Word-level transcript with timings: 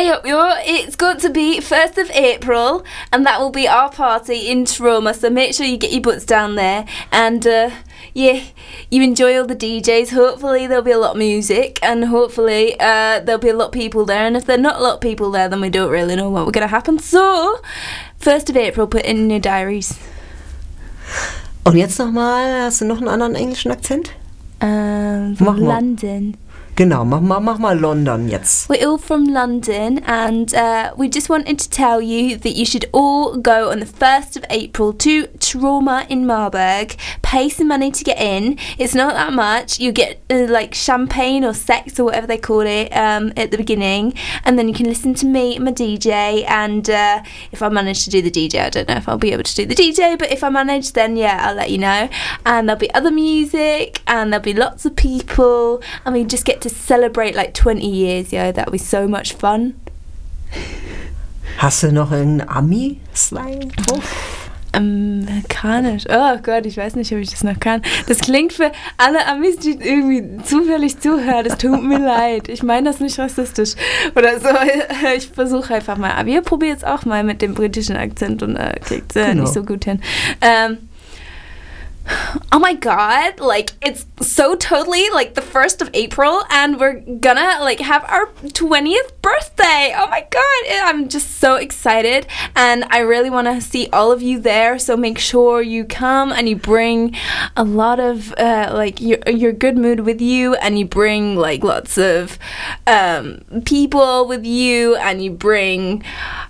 It's 0.00 0.96
going 0.96 1.18
to 1.18 1.30
be 1.30 1.58
1st 1.58 1.98
of 1.98 2.10
April, 2.12 2.84
and 3.12 3.26
that 3.26 3.40
will 3.40 3.50
be 3.50 3.66
our 3.66 3.90
party 3.90 4.48
in 4.48 4.64
Trauma, 4.64 5.12
so 5.12 5.28
make 5.28 5.54
sure 5.54 5.66
you 5.66 5.76
get 5.76 5.92
your 5.92 6.02
butts 6.02 6.24
down 6.24 6.54
there. 6.54 6.86
And, 7.10 7.46
uh, 7.46 7.70
yeah, 8.14 8.44
you 8.90 9.02
enjoy 9.02 9.38
all 9.38 9.46
the 9.46 9.56
DJs. 9.56 10.10
Hopefully, 10.10 10.66
there'll 10.66 10.84
be 10.84 10.92
a 10.92 10.98
lot 10.98 11.12
of 11.12 11.16
music, 11.16 11.78
and 11.82 12.04
hopefully, 12.04 12.74
uh, 12.78 13.20
there'll 13.20 13.40
be 13.40 13.48
a 13.48 13.56
lot 13.56 13.66
of 13.66 13.72
people 13.72 14.04
there. 14.04 14.24
And 14.24 14.36
if 14.36 14.46
there's 14.46 14.60
not 14.60 14.76
a 14.76 14.82
lot 14.82 14.94
of 14.94 15.00
people 15.00 15.30
there, 15.32 15.48
then 15.48 15.60
we 15.60 15.68
don't 15.70 15.90
really 15.90 16.14
know 16.14 16.30
what 16.30 16.46
we're 16.46 16.52
going 16.52 16.66
to 16.66 16.68
happen. 16.68 16.98
So, 16.98 17.60
1st 18.20 18.50
of 18.50 18.56
April, 18.56 18.86
put 18.86 19.04
in 19.04 19.28
your 19.30 19.40
diaries. 19.40 19.98
Und 21.64 21.76
jetzt 21.76 21.98
nochmal, 21.98 22.62
hast 22.64 22.80
du 22.80 22.84
noch 22.84 22.98
einen 22.98 23.08
anderen 23.08 23.34
englischen 23.34 23.72
Akzent? 23.72 24.12
Mach 24.60 25.56
from 25.56 25.64
mal. 25.64 26.47
Genau, 26.78 27.04
mach 27.04 27.20
mal, 27.20 27.40
mach 27.40 27.58
mal 27.58 27.76
London 27.76 28.28
jetzt. 28.28 28.68
We're 28.70 28.88
all 28.88 28.98
from 28.98 29.24
London, 29.24 29.98
and 30.06 30.54
uh, 30.54 30.92
we 30.96 31.10
just 31.10 31.28
wanted 31.28 31.58
to 31.58 31.68
tell 31.68 32.00
you 32.00 32.36
that 32.36 32.54
you 32.54 32.64
should 32.64 32.88
all 32.92 33.36
go 33.36 33.72
on 33.72 33.80
the 33.80 33.84
1st 33.84 34.36
of 34.36 34.44
April 34.48 34.92
to 34.92 35.26
Trauma 35.40 36.06
in 36.08 36.24
Marburg. 36.24 36.94
Pay 37.28 37.50
some 37.50 37.68
money 37.68 37.90
to 37.90 38.04
get 38.04 38.18
in. 38.18 38.58
It's 38.78 38.94
not 38.94 39.12
that 39.12 39.34
much. 39.34 39.78
You 39.78 39.92
get 39.92 40.18
uh, 40.30 40.46
like 40.48 40.72
champagne 40.74 41.44
or 41.44 41.52
Sekt 41.52 42.00
or 42.00 42.04
whatever 42.04 42.26
they 42.26 42.38
call 42.38 42.62
it 42.62 42.88
um, 42.96 43.34
at 43.36 43.50
the 43.50 43.58
beginning, 43.58 44.14
and 44.46 44.58
then 44.58 44.66
you 44.66 44.72
can 44.72 44.86
listen 44.86 45.12
to 45.12 45.26
me, 45.26 45.58
my 45.58 45.70
DJ. 45.70 46.48
And 46.48 46.88
uh, 46.88 47.22
if 47.52 47.60
I 47.60 47.68
manage 47.68 48.04
to 48.04 48.10
do 48.10 48.22
the 48.22 48.30
DJ, 48.30 48.64
I 48.64 48.70
don't 48.70 48.88
know 48.88 48.96
if 48.96 49.06
I'll 49.06 49.18
be 49.18 49.32
able 49.32 49.42
to 49.42 49.54
do 49.54 49.66
the 49.66 49.74
DJ, 49.74 50.18
but 50.18 50.32
if 50.32 50.42
I 50.42 50.48
manage, 50.48 50.92
then 50.92 51.18
yeah, 51.18 51.38
I'll 51.42 51.54
let 51.54 51.70
you 51.70 51.76
know. 51.76 52.08
And 52.46 52.66
there'll 52.66 52.80
be 52.80 52.90
other 52.94 53.10
music, 53.10 54.00
and 54.06 54.32
there'll 54.32 54.42
be 54.42 54.54
lots 54.54 54.86
of 54.86 54.96
people, 54.96 55.82
and 56.06 56.14
we 56.14 56.24
just 56.24 56.46
get 56.46 56.62
to 56.62 56.70
celebrate 56.70 57.34
like 57.34 57.52
20 57.52 57.86
years, 57.86 58.32
Yeah, 58.32 58.52
That'll 58.52 58.72
be 58.72 58.78
so 58.78 59.06
much 59.06 59.34
fun. 59.34 59.74
Hast 61.58 61.82
du 61.82 61.92
noch 61.92 62.10
irgendeinen 62.10 62.48
Ami-Slang? 62.48 63.70
Amerikanisch. 65.38 66.04
Oh 66.08 66.38
Gott, 66.42 66.66
ich 66.66 66.76
weiß 66.76 66.96
nicht, 66.96 67.12
ob 67.12 67.18
ich 67.18 67.30
das 67.30 67.44
noch 67.44 67.58
kann. 67.60 67.82
Das 68.06 68.18
klingt 68.18 68.52
für 68.52 68.70
alle 68.96 69.26
Amis, 69.26 69.56
die 69.58 69.72
irgendwie 69.80 70.42
zufällig 70.44 70.98
zuhören. 70.98 71.46
Es 71.46 71.56
tut 71.58 71.82
mir 71.82 71.98
leid. 72.04 72.48
Ich 72.48 72.62
meine 72.62 72.88
das 72.90 73.00
nicht 73.00 73.18
rassistisch 73.18 73.74
oder 74.14 74.38
so. 74.40 74.48
Ich 75.16 75.28
versuche 75.28 75.74
einfach 75.74 75.96
mal. 75.96 76.12
Aber 76.12 76.28
ihr 76.28 76.42
probiert 76.42 76.78
es 76.78 76.84
auch 76.84 77.04
mal 77.04 77.22
mit 77.24 77.40
dem 77.42 77.54
britischen 77.54 77.96
Akzent 77.96 78.42
und 78.42 78.56
äh, 78.56 78.78
kriegt 78.80 79.14
es 79.14 79.16
äh, 79.22 79.30
Genau. 79.30 79.42
nicht 79.42 79.52
so 79.54 79.62
gut 79.64 79.84
hin. 79.84 80.00
Ähm, 80.40 80.78
Oh 82.50 82.58
my 82.58 82.74
god, 82.74 83.40
like 83.40 83.72
it's 83.82 84.06
so 84.20 84.56
totally 84.56 85.08
like 85.10 85.34
the 85.34 85.40
1st 85.42 85.82
of 85.82 85.90
April 85.94 86.42
and 86.50 86.80
we're 86.80 86.94
gonna 86.94 87.58
like 87.60 87.78
have 87.78 88.04
our 88.08 88.26
20th 88.42 89.22
birthday. 89.22 89.92
Oh 89.96 90.06
my 90.08 90.26
god, 90.28 90.88
I'm 90.88 91.08
just 91.08 91.38
so 91.38 91.54
excited 91.56 92.26
and 92.56 92.84
I 92.90 92.98
really 93.00 93.30
want 93.30 93.46
to 93.46 93.60
see 93.60 93.88
all 93.92 94.10
of 94.12 94.22
you 94.22 94.40
there, 94.40 94.78
so 94.78 94.96
make 94.96 95.18
sure 95.18 95.62
you 95.62 95.84
come 95.84 96.32
and 96.32 96.48
you 96.48 96.56
bring 96.56 97.14
a 97.56 97.64
lot 97.64 98.00
of 98.00 98.32
uh, 98.38 98.70
like 98.72 99.00
your 99.00 99.18
your 99.28 99.52
good 99.52 99.76
mood 99.76 100.00
with 100.00 100.20
you 100.20 100.54
and 100.56 100.78
you 100.78 100.86
bring 100.86 101.36
like 101.36 101.62
lots 101.62 101.96
of 101.98 102.38
um, 102.86 103.44
people 103.66 104.26
with 104.26 104.44
you 104.44 104.96
and 104.96 105.22
you 105.22 105.30
bring 105.30 106.02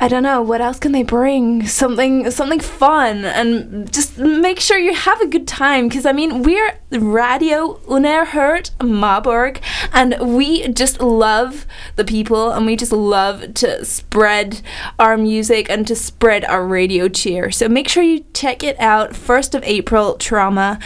I 0.00 0.08
don't 0.08 0.22
know 0.22 0.42
what 0.42 0.60
else 0.60 0.78
can 0.78 0.92
they 0.92 1.02
bring 1.02 1.66
something 1.66 2.30
something 2.30 2.60
fun 2.60 3.24
and 3.24 3.92
just 3.92 4.18
make 4.18 4.58
sure 4.60 4.76
you 4.76 4.94
have 4.94 5.20
a 5.20 5.26
good 5.26 5.46
time 5.46 5.88
because 5.88 6.04
I 6.04 6.12
mean 6.12 6.42
we're 6.42 6.78
Radio 6.90 7.74
Unerhört 7.88 8.70
Marburg 8.84 9.60
and 9.92 10.16
we 10.20 10.66
just 10.68 11.00
love 11.00 11.66
the 11.96 12.04
people 12.04 12.50
and 12.50 12.66
we 12.66 12.76
just 12.76 12.92
love 12.92 13.54
to 13.54 13.84
spread 13.84 14.60
our 14.98 15.16
music 15.16 15.70
and 15.70 15.86
to 15.86 15.94
spread 15.94 16.44
our 16.44 16.66
radio 16.66 17.08
cheer 17.08 17.50
so 17.50 17.68
make 17.68 17.88
sure 17.88 18.02
you 18.02 18.24
check 18.34 18.62
it 18.62 18.78
out 18.80 19.12
1st 19.12 19.54
of 19.54 19.62
April 19.64 20.14
Trauma 20.14 20.78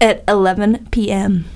at 0.00 0.24
11 0.28 0.88
p.m. 0.90 1.44